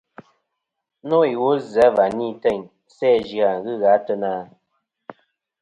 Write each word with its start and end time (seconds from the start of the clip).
Nô 1.07 1.17
iwo 1.33 1.49
zɨ̀ 1.71 1.85
a 1.87 1.93
va 1.95 2.05
ni 2.17 2.27
teyn 2.41 2.61
sæ 2.95 3.09
zɨ-a 3.27 3.49
ghɨ 3.63 3.71
gha 3.81 3.89
ateyna? 3.97 4.31